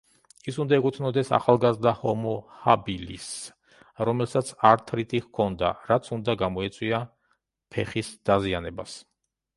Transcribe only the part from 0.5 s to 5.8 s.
ის უნდა ეკუთვნოდეს ახალგაზრდა ჰომო ჰაბილისს, რომელსაც ართრიტი ჰქონდა,